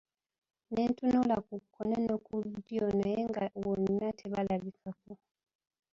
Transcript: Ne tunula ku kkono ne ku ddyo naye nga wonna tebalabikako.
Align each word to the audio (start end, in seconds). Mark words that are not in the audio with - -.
Ne 0.73 0.83
tunula 0.95 1.37
ku 1.47 1.55
kkono 1.61 1.95
ne 2.07 2.15
ku 2.25 2.35
ddyo 2.51 2.85
naye 2.99 3.21
nga 3.29 3.43
wonna 3.63 4.07
tebalabikako. 4.19 5.11